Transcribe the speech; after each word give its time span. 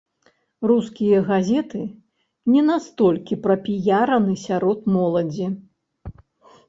Рускія 0.69 1.19
газеты 1.27 1.81
не 2.53 2.61
настолькі 2.71 3.39
прапіяраны 3.47 4.33
сярод 4.47 4.79
моладзі. 4.99 5.47